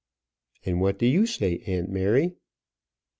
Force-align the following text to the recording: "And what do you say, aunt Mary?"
"And 0.65 0.81
what 0.81 0.97
do 0.97 1.05
you 1.05 1.27
say, 1.27 1.59
aunt 1.67 1.91
Mary?" 1.91 2.33